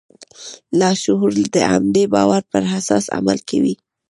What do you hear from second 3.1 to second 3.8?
عمل کوي.